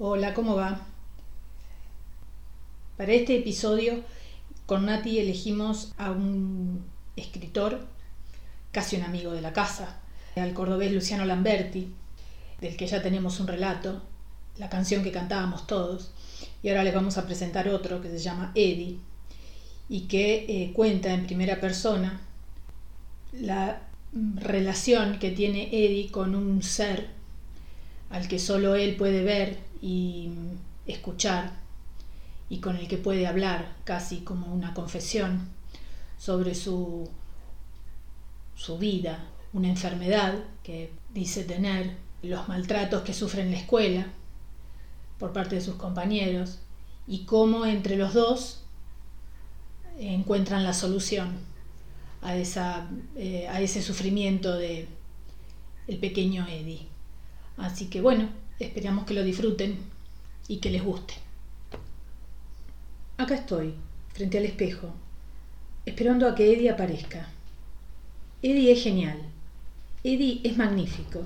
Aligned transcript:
Hola, 0.00 0.34
¿cómo 0.34 0.56
va? 0.56 0.80
Para 2.96 3.12
este 3.12 3.36
episodio 3.36 4.02
con 4.66 4.86
Nati 4.86 5.20
elegimos 5.20 5.92
a 5.98 6.10
un 6.10 6.84
escritor, 7.14 7.86
casi 8.72 8.96
un 8.96 9.04
amigo 9.04 9.30
de 9.30 9.40
la 9.40 9.52
casa, 9.52 10.00
al 10.34 10.52
cordobés 10.52 10.90
Luciano 10.90 11.24
Lamberti, 11.24 11.92
del 12.60 12.76
que 12.76 12.88
ya 12.88 13.02
tenemos 13.02 13.38
un 13.38 13.46
relato, 13.46 14.02
la 14.58 14.68
canción 14.68 15.04
que 15.04 15.12
cantábamos 15.12 15.68
todos, 15.68 16.10
y 16.60 16.70
ahora 16.70 16.82
les 16.82 16.94
vamos 16.94 17.16
a 17.16 17.24
presentar 17.24 17.68
otro 17.68 18.02
que 18.02 18.10
se 18.10 18.18
llama 18.18 18.50
Eddie 18.56 18.98
y 19.88 20.08
que 20.08 20.44
eh, 20.48 20.72
cuenta 20.72 21.14
en 21.14 21.24
primera 21.24 21.60
persona 21.60 22.20
la 23.32 23.80
relación 24.12 25.20
que 25.20 25.30
tiene 25.30 25.68
Eddie 25.68 26.10
con 26.10 26.34
un 26.34 26.64
ser 26.64 27.10
al 28.10 28.26
que 28.26 28.40
solo 28.40 28.74
él 28.74 28.96
puede 28.96 29.22
ver 29.22 29.73
y 29.84 30.30
escuchar 30.86 31.52
y 32.48 32.60
con 32.60 32.76
el 32.76 32.88
que 32.88 32.96
puede 32.96 33.26
hablar 33.26 33.76
casi 33.84 34.20
como 34.20 34.46
una 34.46 34.72
confesión 34.72 35.46
sobre 36.16 36.54
su, 36.54 37.06
su 38.56 38.78
vida, 38.78 39.26
una 39.52 39.68
enfermedad 39.68 40.36
que 40.62 40.90
dice 41.12 41.44
tener, 41.44 41.96
los 42.22 42.48
maltratos 42.48 43.02
que 43.02 43.12
sufre 43.12 43.42
en 43.42 43.50
la 43.50 43.58
escuela 43.58 44.06
por 45.18 45.34
parte 45.34 45.56
de 45.56 45.60
sus 45.60 45.74
compañeros 45.74 46.60
y 47.06 47.26
cómo 47.26 47.66
entre 47.66 47.96
los 47.96 48.14
dos 48.14 48.62
encuentran 49.98 50.64
la 50.64 50.72
solución 50.72 51.36
a, 52.22 52.36
esa, 52.36 52.88
eh, 53.16 53.46
a 53.48 53.60
ese 53.60 53.82
sufrimiento 53.82 54.56
de 54.56 54.88
el 55.86 55.98
pequeño 55.98 56.46
Eddie. 56.48 56.88
Así 57.58 57.90
que 57.90 58.00
bueno, 58.00 58.30
Esperamos 58.58 59.04
que 59.04 59.14
lo 59.14 59.24
disfruten 59.24 59.76
y 60.46 60.58
que 60.58 60.70
les 60.70 60.84
guste. 60.84 61.14
Acá 63.16 63.34
estoy, 63.34 63.74
frente 64.12 64.38
al 64.38 64.44
espejo, 64.44 64.92
esperando 65.86 66.28
a 66.28 66.34
que 66.34 66.52
Eddie 66.52 66.70
aparezca. 66.70 67.28
Eddie 68.42 68.72
es 68.72 68.82
genial. 68.82 69.18
Eddie 70.04 70.40
es 70.44 70.56
magnífico. 70.56 71.22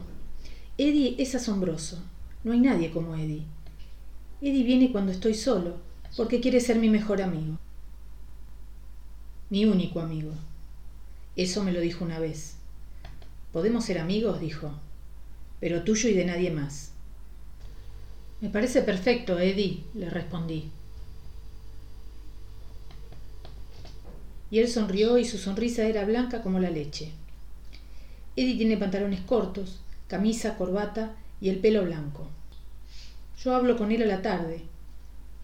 Eddie 0.78 1.16
es 1.18 1.34
asombroso. 1.34 1.98
No 2.44 2.52
hay 2.52 2.60
nadie 2.60 2.90
como 2.90 3.14
Eddie. 3.14 3.42
Eddie 4.40 4.64
viene 4.64 4.92
cuando 4.92 5.12
estoy 5.12 5.34
solo, 5.34 5.76
porque 6.16 6.40
quiere 6.40 6.60
ser 6.60 6.76
mi 6.76 6.88
mejor 6.88 7.20
amigo. 7.20 7.58
Mi 9.50 9.64
único 9.64 10.00
amigo. 10.00 10.32
Eso 11.36 11.62
me 11.62 11.72
lo 11.72 11.80
dijo 11.80 12.04
una 12.04 12.18
vez. 12.18 12.56
Podemos 13.52 13.84
ser 13.84 13.98
amigos, 13.98 14.40
dijo, 14.40 14.72
pero 15.60 15.82
tuyo 15.82 16.08
y 16.08 16.14
de 16.14 16.24
nadie 16.24 16.50
más. 16.50 16.92
Me 18.40 18.50
parece 18.50 18.82
perfecto, 18.82 19.40
Eddie, 19.40 19.82
le 19.94 20.10
respondí. 20.10 20.70
Y 24.50 24.60
él 24.60 24.68
sonrió 24.68 25.18
y 25.18 25.24
su 25.24 25.38
sonrisa 25.38 25.82
era 25.84 26.04
blanca 26.04 26.40
como 26.40 26.60
la 26.60 26.70
leche. 26.70 27.10
Eddie 28.36 28.56
tiene 28.56 28.76
pantalones 28.76 29.20
cortos, 29.22 29.80
camisa, 30.06 30.56
corbata 30.56 31.16
y 31.40 31.48
el 31.48 31.58
pelo 31.58 31.84
blanco. 31.84 32.28
Yo 33.42 33.54
hablo 33.56 33.76
con 33.76 33.90
él 33.90 34.02
a 34.02 34.06
la 34.06 34.22
tarde, 34.22 34.62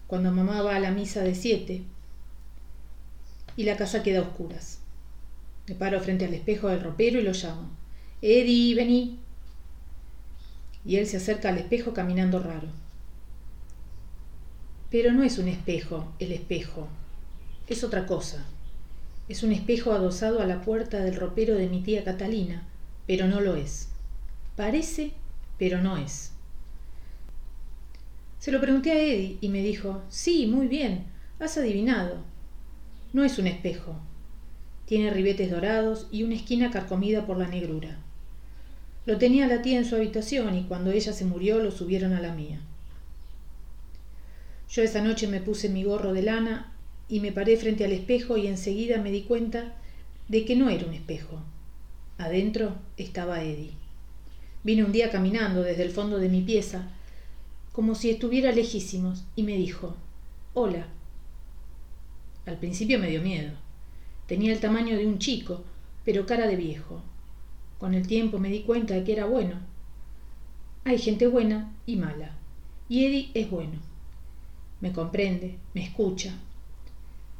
cuando 0.07 0.31
mamá 0.31 0.61
va 0.61 0.77
a 0.77 0.79
la 0.79 0.91
misa 0.91 1.21
de 1.21 1.35
siete 1.35 1.83
y 3.57 3.63
la 3.63 3.75
casa 3.75 4.03
queda 4.03 4.19
a 4.19 4.23
oscuras. 4.23 4.79
Me 5.67 5.75
paro 5.75 5.99
frente 5.99 6.25
al 6.25 6.33
espejo 6.33 6.69
del 6.69 6.81
ropero 6.81 7.19
y 7.19 7.23
lo 7.23 7.33
llamo. 7.33 7.71
Eddie, 8.21 8.75
vení. 8.75 9.19
Y 10.85 10.97
él 10.97 11.07
se 11.07 11.17
acerca 11.17 11.49
al 11.49 11.57
espejo 11.57 11.93
caminando 11.93 12.39
raro. 12.39 12.84
Pero 14.91 15.11
no 15.11 15.23
es 15.23 15.37
un 15.37 15.47
espejo, 15.47 16.07
el 16.19 16.31
espejo. 16.31 16.87
Es 17.67 17.83
otra 17.83 18.05
cosa. 18.05 18.45
Es 19.27 19.41
un 19.41 19.51
espejo 19.51 19.91
adosado 19.91 20.39
a 20.41 20.45
la 20.45 20.61
puerta 20.61 20.99
del 20.99 21.15
ropero 21.15 21.55
de 21.55 21.67
mi 21.67 21.81
tía 21.81 22.03
Catalina, 22.03 22.67
pero 23.07 23.27
no 23.27 23.41
lo 23.41 23.55
es. 23.55 23.89
Parece, 24.55 25.11
pero 25.57 25.81
no 25.81 25.97
es. 25.97 26.31
Se 28.39 28.51
lo 28.51 28.61
pregunté 28.61 28.91
a 28.91 29.01
Eddie 29.01 29.37
y 29.41 29.49
me 29.49 29.63
dijo, 29.63 30.03
sí, 30.09 30.45
muy 30.45 30.67
bien, 30.67 31.05
has 31.39 31.57
adivinado. 31.57 32.17
No 33.11 33.23
es 33.23 33.39
un 33.39 33.47
espejo. 33.47 33.95
Tiene 34.85 35.09
ribetes 35.09 35.49
dorados 35.49 36.07
y 36.11 36.21
una 36.21 36.35
esquina 36.35 36.69
carcomida 36.69 37.25
por 37.25 37.37
la 37.37 37.47
negrura. 37.47 37.97
Lo 39.07 39.17
tenía 39.17 39.47
la 39.47 39.63
tía 39.63 39.79
en 39.79 39.85
su 39.85 39.95
habitación 39.95 40.55
y 40.55 40.63
cuando 40.63 40.91
ella 40.91 41.13
se 41.13 41.25
murió 41.25 41.59
lo 41.59 41.71
subieron 41.71 42.13
a 42.13 42.21
la 42.21 42.33
mía. 42.33 42.59
Yo 44.75 44.83
esa 44.83 45.01
noche 45.01 45.29
me 45.29 45.39
puse 45.39 45.69
mi 45.69 45.85
gorro 45.85 46.11
de 46.11 46.21
lana 46.21 46.73
y 47.07 47.21
me 47.21 47.31
paré 47.31 47.55
frente 47.55 47.85
al 47.85 47.93
espejo 47.93 48.35
y 48.35 48.47
enseguida 48.47 49.01
me 49.01 49.09
di 49.09 49.21
cuenta 49.21 49.73
de 50.27 50.43
que 50.43 50.57
no 50.57 50.69
era 50.69 50.85
un 50.85 50.93
espejo. 50.93 51.39
Adentro 52.17 52.75
estaba 52.97 53.41
Eddie. 53.41 53.71
Vine 54.65 54.83
un 54.83 54.91
día 54.91 55.11
caminando 55.11 55.61
desde 55.61 55.83
el 55.83 55.91
fondo 55.91 56.17
de 56.17 56.27
mi 56.27 56.41
pieza, 56.41 56.89
como 57.71 57.95
si 57.95 58.09
estuviera 58.09 58.51
lejísimos, 58.51 59.23
y 59.37 59.43
me 59.43 59.55
dijo, 59.55 59.95
Hola. 60.53 60.87
Al 62.45 62.57
principio 62.57 62.99
me 62.99 63.09
dio 63.09 63.21
miedo. 63.21 63.53
Tenía 64.27 64.51
el 64.51 64.59
tamaño 64.59 64.97
de 64.97 65.07
un 65.07 65.19
chico, 65.19 65.63
pero 66.03 66.25
cara 66.25 66.47
de 66.47 66.57
viejo. 66.57 67.01
Con 67.77 67.93
el 67.93 68.07
tiempo 68.07 68.39
me 68.39 68.49
di 68.49 68.63
cuenta 68.63 68.93
de 68.93 69.05
que 69.05 69.13
era 69.13 69.25
bueno. 69.25 69.57
Hay 70.83 70.97
gente 70.97 71.27
buena 71.27 71.73
y 71.85 71.95
mala, 71.95 72.35
y 72.89 73.05
Eddie 73.05 73.31
es 73.35 73.49
bueno 73.49 73.94
me 74.81 74.91
comprende, 74.91 75.57
me 75.73 75.83
escucha. 75.83 76.33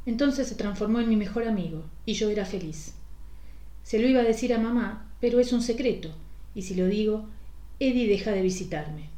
Entonces 0.06 0.48
se 0.48 0.54
transformó 0.54 1.00
en 1.00 1.08
mi 1.08 1.16
mejor 1.16 1.46
amigo 1.46 1.84
y 2.04 2.14
yo 2.14 2.30
era 2.30 2.46
feliz. 2.46 2.94
Se 3.82 3.98
lo 3.98 4.08
iba 4.08 4.20
a 4.20 4.24
decir 4.24 4.54
a 4.54 4.58
mamá, 4.58 5.12
pero 5.20 5.40
es 5.40 5.52
un 5.52 5.62
secreto, 5.62 6.10
y 6.54 6.62
si 6.62 6.74
lo 6.74 6.86
digo, 6.86 7.26
Eddie 7.78 8.08
deja 8.08 8.32
de 8.32 8.42
visitarme. 8.42 9.08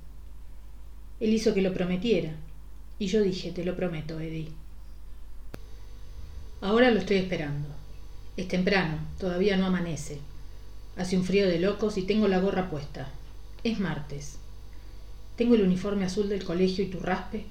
Él 1.21 1.33
hizo 1.33 1.55
que 1.55 1.63
lo 1.63 1.73
prometiera, 1.73 2.37
y 2.99 3.07
yo 3.07 3.23
dije, 3.23 3.51
te 3.53 3.65
lo 3.65 3.77
prometo, 3.77 4.21
Eddie. 4.21 4.49
Ahora 6.61 6.91
lo 6.91 6.99
estoy 6.99 7.19
esperando. 7.19 7.69
Es 8.37 8.49
temprano, 8.49 8.99
todavía 9.19 9.57
no 9.57 9.67
amanece. 9.67 10.19
Hace 10.97 11.17
un 11.17 11.25
frío 11.25 11.47
de 11.47 11.61
locos 11.61 11.97
y 11.97 12.03
tengo 12.03 12.29
la 12.29 12.41
gorra 12.41 12.71
puesta. 12.71 13.09
Es 13.63 13.79
martes. 13.79 14.39
Tengo 15.37 15.55
el 15.55 15.63
uniforme 15.63 16.05
azul 16.05 16.29
del 16.29 16.45
colegio 16.45 16.85
y 16.85 16.89
tu 16.89 16.99
raspe 16.99 17.45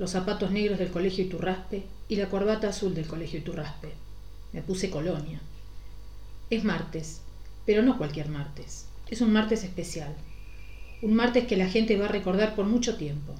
los 0.00 0.12
zapatos 0.12 0.50
negros 0.50 0.78
del 0.78 0.90
colegio 0.90 1.24
Iturraspe 1.24 1.82
y 2.08 2.16
la 2.16 2.30
corbata 2.30 2.70
azul 2.70 2.94
del 2.94 3.06
colegio 3.06 3.38
Iturraspe. 3.38 3.92
Me 4.54 4.62
puse 4.62 4.88
colonia. 4.88 5.38
Es 6.48 6.64
martes, 6.64 7.20
pero 7.66 7.82
no 7.82 7.98
cualquier 7.98 8.30
martes. 8.30 8.86
Es 9.10 9.20
un 9.20 9.30
martes 9.30 9.62
especial. 9.62 10.16
Un 11.02 11.12
martes 11.12 11.46
que 11.46 11.58
la 11.58 11.68
gente 11.68 11.98
va 11.98 12.06
a 12.06 12.12
recordar 12.12 12.54
por 12.54 12.64
mucho 12.64 12.96
tiempo. 12.96 13.34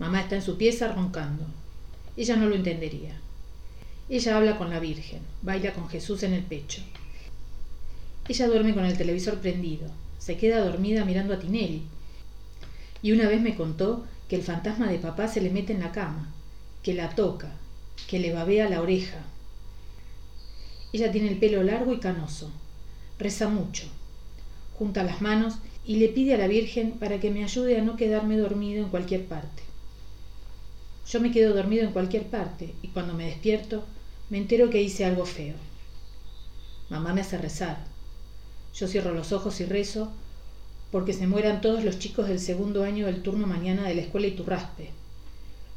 Mamá 0.00 0.22
está 0.22 0.34
en 0.34 0.42
su 0.42 0.58
pieza 0.58 0.92
roncando. 0.92 1.44
Ella 2.16 2.34
no 2.34 2.46
lo 2.46 2.56
entendería. 2.56 3.16
Ella 4.08 4.36
habla 4.36 4.58
con 4.58 4.68
la 4.70 4.80
Virgen, 4.80 5.20
baila 5.42 5.74
con 5.74 5.88
Jesús 5.88 6.24
en 6.24 6.32
el 6.32 6.42
pecho. 6.42 6.82
Ella 8.28 8.48
duerme 8.48 8.74
con 8.74 8.84
el 8.84 8.98
televisor 8.98 9.38
prendido, 9.38 9.86
se 10.18 10.36
queda 10.38 10.64
dormida 10.64 11.04
mirando 11.04 11.34
a 11.34 11.38
Tinelli. 11.38 11.82
Y 13.00 13.12
una 13.12 13.28
vez 13.28 13.40
me 13.40 13.54
contó 13.54 14.04
que 14.28 14.36
el 14.36 14.42
fantasma 14.42 14.90
de 14.90 14.98
papá 14.98 15.28
se 15.28 15.40
le 15.40 15.50
mete 15.50 15.72
en 15.72 15.80
la 15.80 15.92
cama, 15.92 16.32
que 16.82 16.94
la 16.94 17.14
toca, 17.14 17.52
que 18.08 18.18
le 18.18 18.32
babea 18.32 18.68
la 18.68 18.80
oreja. 18.80 19.18
Ella 20.92 21.12
tiene 21.12 21.28
el 21.28 21.38
pelo 21.38 21.62
largo 21.62 21.92
y 21.92 22.00
canoso, 22.00 22.50
reza 23.18 23.48
mucho, 23.48 23.86
junta 24.78 25.04
las 25.04 25.20
manos 25.20 25.54
y 25.84 25.96
le 25.96 26.08
pide 26.08 26.34
a 26.34 26.38
la 26.38 26.48
Virgen 26.48 26.92
para 26.92 27.20
que 27.20 27.30
me 27.30 27.44
ayude 27.44 27.78
a 27.78 27.82
no 27.82 27.96
quedarme 27.96 28.36
dormido 28.36 28.84
en 28.84 28.90
cualquier 28.90 29.26
parte. 29.26 29.62
Yo 31.08 31.20
me 31.20 31.30
quedo 31.30 31.54
dormido 31.54 31.84
en 31.84 31.92
cualquier 31.92 32.24
parte 32.24 32.74
y 32.82 32.88
cuando 32.88 33.14
me 33.14 33.26
despierto 33.26 33.84
me 34.28 34.38
entero 34.38 34.70
que 34.70 34.82
hice 34.82 35.04
algo 35.04 35.24
feo. 35.24 35.54
Mamá 36.90 37.14
me 37.14 37.20
hace 37.20 37.38
rezar. 37.38 37.84
Yo 38.74 38.88
cierro 38.88 39.14
los 39.14 39.32
ojos 39.32 39.60
y 39.60 39.64
rezo 39.64 40.12
porque 40.96 41.12
se 41.12 41.26
mueran 41.26 41.60
todos 41.60 41.84
los 41.84 41.98
chicos 41.98 42.26
del 42.26 42.40
segundo 42.40 42.82
año 42.82 43.04
del 43.04 43.20
turno 43.20 43.46
mañana 43.46 43.86
de 43.86 43.94
la 43.94 44.00
escuela 44.00 44.28
Iturraspe. 44.28 44.92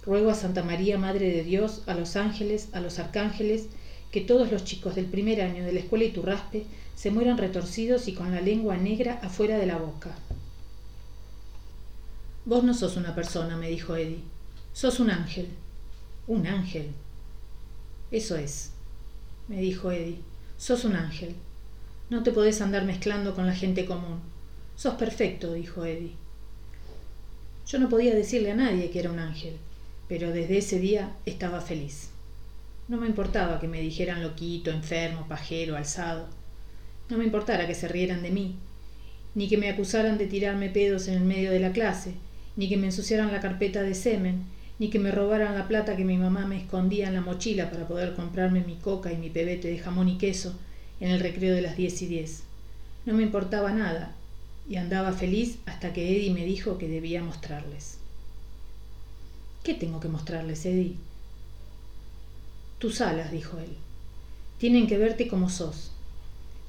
Ruego 0.05 0.29
a 0.29 0.33
Santa 0.33 0.63
María, 0.63 0.97
Madre 0.97 1.29
de 1.29 1.43
Dios, 1.43 1.81
a 1.87 1.93
los 1.93 2.15
ángeles, 2.15 2.69
a 2.71 2.79
los 2.79 2.99
arcángeles, 2.99 3.67
que 4.11 4.21
todos 4.21 4.49
los 4.49 4.63
chicos 4.63 4.95
del 4.95 5.07
primer 5.07 5.41
año 5.41 5.65
de 5.65 5.73
la 5.73 5.81
escuela 5.81 6.05
Iturraspe 6.05 6.63
se 6.95 7.11
mueran 7.11 7.37
retorcidos 7.37 8.07
y 8.07 8.13
con 8.13 8.31
la 8.31 8.39
lengua 8.39 8.77
negra 8.77 9.19
afuera 9.21 9.57
de 9.57 9.65
la 9.65 9.75
boca. 9.75 10.15
Vos 12.45 12.63
no 12.63 12.73
sos 12.73 12.95
una 12.95 13.13
persona, 13.13 13.57
me 13.57 13.67
dijo 13.67 13.97
Eddie. 13.97 14.23
Sos 14.71 15.01
un 15.01 15.11
ángel. 15.11 15.49
Un 16.27 16.47
ángel. 16.47 16.91
Eso 18.09 18.37
es, 18.37 18.71
me 19.49 19.59
dijo 19.59 19.91
Eddie. 19.91 20.21
Sos 20.57 20.85
un 20.85 20.95
ángel. 20.95 21.35
No 22.09 22.23
te 22.23 22.31
podés 22.31 22.61
andar 22.61 22.85
mezclando 22.85 23.35
con 23.35 23.47
la 23.47 23.53
gente 23.53 23.85
común. 23.85 24.38
Sos 24.79 24.93
perfecto, 24.93 25.51
dijo 25.51 25.83
Eddie. 25.83 26.15
Yo 27.67 27.79
no 27.79 27.89
podía 27.89 28.15
decirle 28.15 28.51
a 28.51 28.55
nadie 28.55 28.89
que 28.89 28.99
era 29.01 29.11
un 29.11 29.19
ángel, 29.19 29.57
pero 30.07 30.31
desde 30.31 30.59
ese 30.59 30.79
día 30.79 31.17
estaba 31.25 31.59
feliz. 31.59 32.11
No 32.87 32.95
me 32.95 33.07
importaba 33.07 33.59
que 33.59 33.67
me 33.67 33.81
dijeran 33.81 34.23
loquito, 34.23 34.71
enfermo, 34.71 35.27
pajero, 35.27 35.75
alzado. 35.75 36.29
No 37.09 37.17
me 37.17 37.25
importara 37.25 37.67
que 37.67 37.75
se 37.75 37.89
rieran 37.89 38.23
de 38.23 38.29
mí, 38.29 38.55
ni 39.35 39.49
que 39.49 39.57
me 39.57 39.69
acusaran 39.69 40.17
de 40.17 40.27
tirarme 40.27 40.69
pedos 40.69 41.09
en 41.09 41.15
el 41.15 41.25
medio 41.25 41.51
de 41.51 41.59
la 41.59 41.73
clase, 41.73 42.13
ni 42.55 42.69
que 42.69 42.77
me 42.77 42.85
ensuciaran 42.85 43.33
la 43.33 43.41
carpeta 43.41 43.81
de 43.81 43.95
semen, 43.95 44.45
ni 44.79 44.89
que 44.89 44.99
me 44.99 45.11
robaran 45.11 45.55
la 45.55 45.67
plata 45.67 45.97
que 45.97 46.05
mi 46.05 46.15
mamá 46.15 46.45
me 46.45 46.55
escondía 46.55 47.09
en 47.09 47.15
la 47.15 47.21
mochila 47.21 47.69
para 47.69 47.85
poder 47.85 48.15
comprarme 48.15 48.63
mi 48.63 48.77
coca 48.77 49.11
y 49.11 49.17
mi 49.17 49.29
pebete 49.29 49.67
de 49.67 49.79
jamón 49.79 50.07
y 50.07 50.17
queso 50.17 50.57
en 51.01 51.11
el 51.11 51.19
recreo 51.19 51.53
de 51.53 51.63
las 51.63 51.75
diez 51.75 52.01
y 52.01 52.07
diez. 52.07 52.43
No 53.05 53.13
me 53.13 53.23
importaba 53.23 53.73
nada, 53.73 54.15
y 54.69 54.75
andaba 54.75 55.11
feliz 55.13 55.57
hasta 55.65 55.91
que 55.91 56.15
Eddie 56.15 56.31
me 56.31 56.45
dijo 56.45 56.77
que 56.77 56.87
debía 56.87 57.23
mostrarles. 57.23 57.97
¿Qué 59.63 59.73
tengo 59.73 59.99
que 59.99 60.07
mostrarles, 60.07 60.63
Eddie? 60.65 60.95
Tus 62.77 63.01
alas, 63.01 63.31
dijo 63.31 63.57
él. 63.57 63.75
Tienen 64.59 64.87
que 64.87 64.97
verte 64.97 65.27
como 65.27 65.49
sos. 65.49 65.91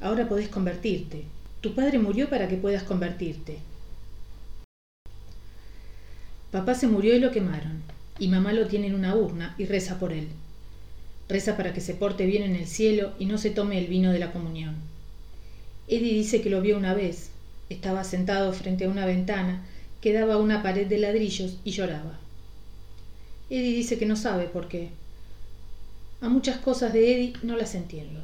Ahora 0.01 0.29
podés 0.29 0.49
convertirte. 0.49 1.25
Tu 1.61 1.75
padre 1.75 1.99
murió 1.99 2.31
para 2.31 2.49
que 2.49 2.57
puedas 2.57 2.83
convertirte. 2.85 3.59
Papá 6.51 6.75
se 6.75 6.89
murió 6.89 7.15
y 7.15 7.21
lo 7.21 7.31
quemaron, 7.31 7.83
y 8.19 8.29
mamá 8.29 8.53
lo 8.53 8.67
tiene 8.67 8.89
en 8.89 8.95
una 8.95 9.15
urna 9.15 9.55
y 9.59 9.67
reza 9.67 9.99
por 9.99 10.13
él. 10.13 10.29
Reza 11.29 11.57
para 11.57 11.75
que 11.75 11.81
se 11.81 11.95
porte 11.95 12.27
bien 12.27 12.43
en 12.43 12.57
el 12.57 12.67
cielo 12.67 13.13
y 13.19 13.27
no 13.27 13.39
se 13.39 13.51
tome 13.51 13.79
el 13.79 13.87
vino 13.87 14.11
de 14.11 14.19
la 14.19 14.33
comunión. 14.33 14.75
Eddie 15.87 16.15
dice 16.15 16.41
que 16.41 16.51
lo 16.51 16.61
vio 16.61 16.77
una 16.77 16.95
vez. 16.95 17.30
Estaba 17.71 18.05
sentado 18.05 18.53
frente 18.53 18.85
a 18.85 18.91
una 18.91 19.07
ventana 19.07 19.65
que 20.03 20.13
daba 20.13 20.35
a 20.35 20.39
una 20.39 20.63
pared 20.63 20.87
de 20.87 20.99
ladrillos 20.99 21.57
y 21.65 21.71
lloraba. 21.71 22.19
Eddie 23.49 23.77
dice 23.77 23.99
que 23.99 24.07
no 24.07 24.17
sabe 24.17 24.45
por 24.45 24.69
qué, 24.69 24.91
a 26.23 26.29
muchas 26.29 26.59
cosas 26.59 26.93
de 26.93 27.15
Eddie 27.15 27.33
no 27.43 27.57
las 27.57 27.75
entiendo. 27.75 28.21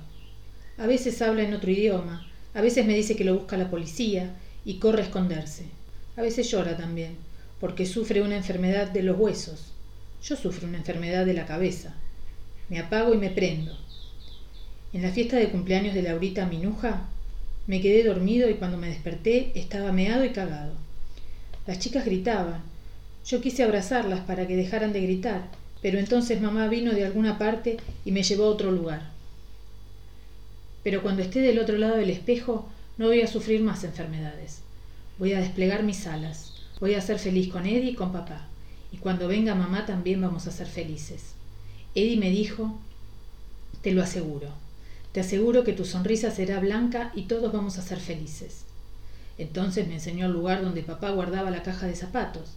A 0.77 0.87
veces 0.87 1.23
habla 1.23 1.45
en 1.45 1.55
otro 1.55 1.71
idioma, 1.71 2.31
a 2.53 2.61
veces 2.61 2.85
me 2.85 2.95
dice 2.95 3.17
que 3.17 3.25
lo 3.25 3.35
busca 3.35 3.57
la 3.57 3.71
policía 3.71 4.37
y 4.67 4.75
corre 4.75 5.01
a 5.01 5.05
esconderse. 5.07 5.65
A 6.15 6.21
veces 6.21 6.51
llora 6.51 6.77
también, 6.77 7.17
porque 7.59 7.87
sufre 7.87 8.21
una 8.21 8.37
enfermedad 8.37 8.91
de 8.91 9.03
los 9.03 9.19
huesos. 9.19 9.73
Yo 10.23 10.37
sufro 10.37 10.69
una 10.69 10.77
enfermedad 10.77 11.25
de 11.25 11.33
la 11.33 11.47
cabeza. 11.47 11.95
Me 12.69 12.81
apago 12.81 13.15
y 13.15 13.17
me 13.17 13.31
prendo. 13.31 13.75
En 14.93 15.01
la 15.01 15.11
fiesta 15.11 15.37
de 15.37 15.49
cumpleaños 15.49 15.95
de 15.95 16.03
Laurita 16.03 16.45
Minuja, 16.45 17.09
me 17.67 17.81
quedé 17.81 18.05
dormido 18.05 18.49
y 18.49 18.55
cuando 18.55 18.77
me 18.77 18.89
desperté 18.89 19.53
estaba 19.55 19.93
meado 19.93 20.25
y 20.25 20.31
cagado. 20.31 20.73
Las 21.67 21.79
chicas 21.81 22.05
gritaban. 22.05 22.63
Yo 23.27 23.41
quise 23.41 23.65
abrazarlas 23.65 24.21
para 24.21 24.47
que 24.47 24.55
dejaran 24.55 24.93
de 24.93 25.01
gritar, 25.01 25.49
pero 25.83 25.99
entonces 25.99 26.41
mamá 26.41 26.69
vino 26.69 26.93
de 26.93 27.05
alguna 27.05 27.39
parte 27.39 27.79
y 28.05 28.13
me 28.13 28.23
llevó 28.23 28.45
a 28.45 28.51
otro 28.51 28.71
lugar. 28.71 29.11
Pero 30.85 31.03
cuando 31.03 31.23
esté 31.23 31.41
del 31.41 31.59
otro 31.59 31.77
lado 31.77 31.97
del 31.97 32.11
espejo, 32.11 32.69
no 32.99 33.07
voy 33.07 33.21
a 33.21 33.27
sufrir 33.27 33.61
más 33.61 33.83
enfermedades. 33.83 34.61
Voy 35.19 35.33
a 35.33 35.41
desplegar 35.41 35.83
mis 35.83 36.07
alas. 36.07 36.53
Voy 36.79 36.95
a 36.95 37.01
ser 37.01 37.19
feliz 37.19 37.49
con 37.49 37.67
Eddie 37.67 37.91
y 37.91 37.95
con 37.95 38.13
papá. 38.13 38.47
Y 38.93 38.99
cuando 38.99 39.27
venga 39.27 39.57
mamá 39.57 39.87
también 39.87 40.21
vamos 40.21 40.47
a 40.47 40.53
ser 40.53 40.69
felices. 40.69 41.33
Eddie 41.97 42.17
me 42.17 42.31
dijo, 42.31 42.79
te 43.83 43.91
lo 43.91 44.03
aseguro. 44.03 44.66
Te 45.17 45.21
aseguro 45.21 45.65
que 45.65 45.73
tu 45.73 45.87
sonrisa 45.87 46.31
será 46.31 46.61
blanca 46.61 47.11
y 47.15 47.23
todos 47.23 47.51
vamos 47.51 47.79
a 47.79 47.83
ser 47.83 48.01
felices. 48.01 48.67
Entonces 49.39 49.89
me 49.89 49.95
enseñó 49.95 50.27
el 50.27 50.33
lugar 50.33 50.61
donde 50.61 50.83
papá 50.83 51.09
guardaba 51.09 51.51
la 51.51 51.63
caja 51.63 51.87
de 51.87 51.97
zapatos. 51.97 52.51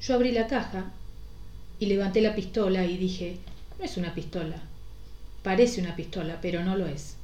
Yo 0.00 0.14
abrí 0.14 0.32
la 0.32 0.46
caja 0.46 0.90
y 1.78 1.84
levanté 1.84 2.22
la 2.22 2.34
pistola 2.34 2.86
y 2.86 2.96
dije, 2.96 3.36
no 3.78 3.84
es 3.84 3.98
una 3.98 4.14
pistola. 4.14 4.56
Parece 5.42 5.82
una 5.82 5.94
pistola, 5.94 6.38
pero 6.40 6.64
no 6.64 6.78
lo 6.78 6.86
es. 6.86 7.16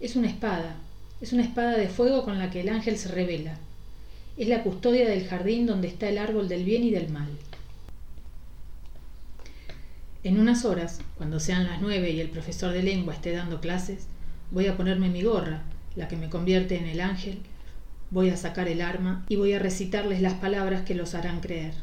Es 0.00 0.16
una 0.16 0.28
espada. 0.28 0.76
Es 1.20 1.34
una 1.34 1.42
espada 1.42 1.76
de 1.76 1.90
fuego 1.90 2.24
con 2.24 2.38
la 2.38 2.50
que 2.50 2.62
el 2.62 2.70
ángel 2.70 2.96
se 2.96 3.08
revela. 3.08 3.58
Es 4.38 4.48
la 4.48 4.62
custodia 4.62 5.06
del 5.06 5.28
jardín 5.28 5.66
donde 5.66 5.88
está 5.88 6.08
el 6.08 6.16
árbol 6.16 6.48
del 6.48 6.64
bien 6.64 6.84
y 6.84 6.90
del 6.90 7.10
mal. 7.10 7.28
En 10.26 10.38
unas 10.38 10.64
horas, 10.64 11.00
cuando 11.16 11.40
sean 11.40 11.64
las 11.64 11.80
nueve 11.80 12.10
y 12.10 12.20
el 12.20 12.28
profesor 12.28 12.72
de 12.72 12.82
lengua 12.82 13.14
esté 13.14 13.32
dando 13.32 13.60
clases, 13.60 14.08
voy 14.50 14.66
a 14.66 14.76
ponerme 14.76 15.08
mi 15.08 15.22
gorra, 15.22 15.62
la 15.94 16.08
que 16.08 16.16
me 16.16 16.28
convierte 16.28 16.76
en 16.76 16.86
el 16.86 17.00
ángel, 17.00 17.38
voy 18.10 18.30
a 18.30 18.36
sacar 18.36 18.68
el 18.68 18.80
arma 18.80 19.24
y 19.28 19.36
voy 19.36 19.52
a 19.52 19.58
recitarles 19.58 20.20
las 20.20 20.34
palabras 20.34 20.82
que 20.82 20.94
los 20.94 21.14
harán 21.14 21.40
creer 21.40 21.74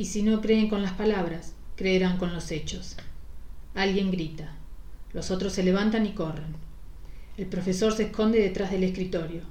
y 0.00 0.06
si 0.06 0.22
no 0.22 0.40
creen 0.40 0.70
con 0.70 0.80
las 0.80 0.92
palabras, 0.92 1.52
creerán 1.76 2.16
con 2.16 2.32
los 2.32 2.50
hechos. 2.52 2.96
Alguien 3.74 4.10
grita. 4.10 4.56
Los 5.12 5.30
otros 5.30 5.52
se 5.52 5.62
levantan 5.62 6.06
y 6.06 6.12
corren. 6.12 6.56
El 7.36 7.44
profesor 7.44 7.92
se 7.92 8.04
esconde 8.04 8.40
detrás 8.40 8.70
del 8.70 8.84
escritorio. 8.84 9.42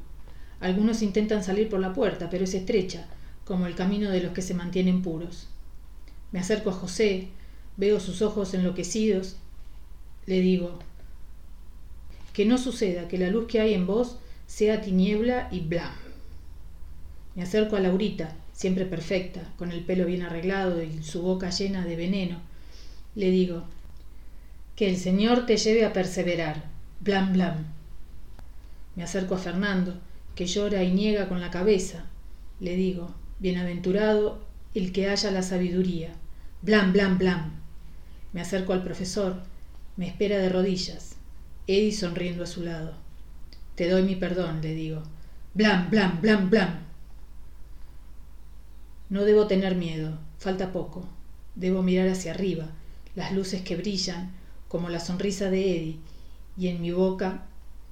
Algunos 0.59 1.03
intentan 1.03 1.43
salir 1.43 1.69
por 1.69 1.79
la 1.79 1.93
puerta, 1.93 2.31
pero 2.31 2.45
es 2.45 2.55
estrecha, 2.55 3.05
como 3.45 3.67
el 3.67 3.75
camino 3.75 4.09
de 4.09 4.21
los 4.21 4.33
que 4.33 4.41
se 4.41 4.55
mantienen 4.55 5.03
puros. 5.03 5.49
Me 6.31 6.39
acerco 6.39 6.71
a 6.71 6.73
José, 6.73 7.29
veo 7.79 7.99
sus 8.01 8.21
ojos 8.21 8.53
enloquecidos. 8.53 9.37
Le 10.25 10.41
digo, 10.41 10.77
que 12.33 12.45
no 12.45 12.57
suceda 12.57 13.07
que 13.07 13.17
la 13.17 13.29
luz 13.29 13.47
que 13.47 13.61
hay 13.61 13.73
en 13.73 13.87
vos 13.87 14.17
sea 14.47 14.81
tiniebla 14.81 15.47
y 15.49 15.61
blam. 15.61 15.93
Me 17.35 17.43
acerco 17.43 17.77
a 17.77 17.79
Laurita, 17.79 18.35
siempre 18.51 18.85
perfecta, 18.85 19.53
con 19.57 19.71
el 19.71 19.85
pelo 19.85 20.05
bien 20.05 20.23
arreglado 20.23 20.83
y 20.83 21.01
su 21.03 21.21
boca 21.21 21.49
llena 21.51 21.85
de 21.85 21.95
veneno, 21.95 22.41
le 23.15 23.31
digo, 23.31 23.63
que 24.75 24.89
el 24.89 24.97
Señor 24.97 25.45
te 25.45 25.55
lleve 25.55 25.85
a 25.85 25.93
perseverar, 25.93 26.65
blam 26.99 27.31
blam. 27.31 27.65
Me 28.95 29.03
acerco 29.03 29.35
a 29.35 29.37
Fernando, 29.37 29.99
que 30.35 30.47
llora 30.47 30.83
y 30.83 30.91
niega 30.91 31.29
con 31.29 31.39
la 31.39 31.49
cabeza, 31.49 32.05
le 32.59 32.75
digo, 32.75 33.13
bienaventurado 33.39 34.39
el 34.73 34.91
que 34.91 35.09
haya 35.09 35.31
la 35.31 35.43
sabiduría, 35.43 36.11
blam 36.61 36.91
blam 36.91 37.17
blam. 37.17 37.59
Me 38.33 38.41
acerco 38.41 38.73
al 38.73 38.83
profesor, 38.83 39.41
me 39.97 40.07
espera 40.07 40.37
de 40.37 40.49
rodillas, 40.49 41.15
Eddie 41.67 41.91
sonriendo 41.91 42.43
a 42.43 42.47
su 42.47 42.63
lado. 42.63 42.93
Te 43.75 43.89
doy 43.89 44.03
mi 44.03 44.15
perdón, 44.15 44.61
le 44.61 44.73
digo, 44.73 45.03
blam 45.53 45.89
blam 45.89 46.21
blam 46.21 46.49
blam. 46.49 46.79
No 49.09 49.23
debo 49.23 49.47
tener 49.47 49.75
miedo, 49.75 50.17
falta 50.37 50.71
poco. 50.71 51.07
Debo 51.55 51.81
mirar 51.81 52.07
hacia 52.09 52.31
arriba, 52.31 52.67
las 53.15 53.31
luces 53.33 53.61
que 53.61 53.75
brillan, 53.75 54.33
como 54.67 54.89
la 54.89 54.99
sonrisa 54.99 55.49
de 55.49 55.75
Eddie, 55.75 55.99
y 56.57 56.67
en 56.67 56.81
mi 56.81 56.91
boca 56.91 57.45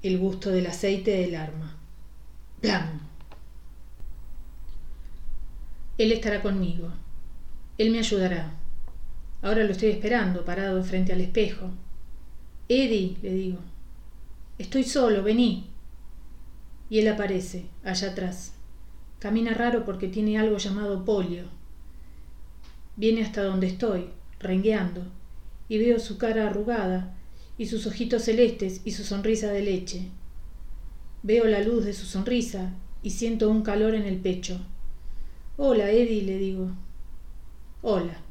el 0.03 0.19
gusto 0.19 0.51
del 0.51 0.67
aceite 0.67 1.11
del 1.11 1.35
arma. 1.35 1.75
¡Blam! 2.61 2.99
Él 5.97 6.11
estará 6.11 6.41
conmigo. 6.41 6.89
Él 7.77 7.91
me 7.91 7.99
ayudará. 7.99 8.53
Ahora 9.41 9.63
lo 9.63 9.71
estoy 9.71 9.89
esperando, 9.89 10.43
parado 10.43 10.83
frente 10.83 11.13
al 11.13 11.21
espejo. 11.21 11.69
Eddie, 12.69 13.17
le 13.21 13.33
digo. 13.33 13.59
Estoy 14.57 14.83
solo, 14.83 15.23
vení. 15.23 15.67
Y 16.89 16.99
él 16.99 17.07
aparece, 17.07 17.65
allá 17.83 18.11
atrás. 18.11 18.53
Camina 19.19 19.53
raro 19.53 19.85
porque 19.85 20.07
tiene 20.07 20.37
algo 20.37 20.57
llamado 20.57 21.05
polio. 21.05 21.43
Viene 22.95 23.23
hasta 23.23 23.43
donde 23.43 23.67
estoy, 23.67 24.09
rengueando, 24.39 25.03
y 25.69 25.77
veo 25.77 25.99
su 25.99 26.17
cara 26.17 26.47
arrugada, 26.47 27.15
y 27.57 27.67
sus 27.67 27.87
ojitos 27.87 28.23
celestes 28.23 28.81
y 28.85 28.91
su 28.91 29.03
sonrisa 29.03 29.51
de 29.51 29.61
leche. 29.61 30.07
Veo 31.23 31.45
la 31.45 31.61
luz 31.61 31.85
de 31.85 31.93
su 31.93 32.05
sonrisa 32.05 32.73
y 33.01 33.11
siento 33.11 33.49
un 33.49 33.63
calor 33.63 33.95
en 33.95 34.03
el 34.03 34.17
pecho. 34.17 34.59
Hola, 35.57 35.89
Eddie, 35.91 36.23
le 36.23 36.37
digo. 36.37 36.71
Hola. 37.81 38.26